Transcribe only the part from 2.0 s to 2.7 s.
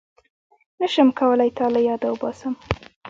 وباسم